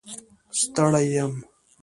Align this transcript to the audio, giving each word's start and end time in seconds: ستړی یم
ستړی 0.59 1.01
یم 1.13 1.33